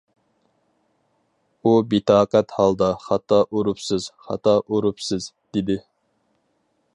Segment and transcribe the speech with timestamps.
[1.67, 5.79] ئۇ بىتاقەت ھالدا «خاتا ئۇرۇپسىز، خاتا ئۇرۇپسىز» دېدى.